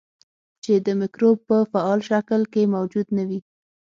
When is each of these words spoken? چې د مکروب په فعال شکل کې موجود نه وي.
چې 0.63 0.73
د 0.85 0.87
مکروب 1.01 1.37
په 1.49 1.57
فعال 1.71 1.99
شکل 2.09 2.41
کې 2.53 2.71
موجود 2.75 3.07
نه 3.17 3.23
وي. 3.29 3.39